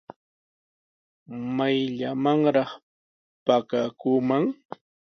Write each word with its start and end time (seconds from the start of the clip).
¿Mayllamanraq 1.55 2.71
pakakuuman? 3.45 4.43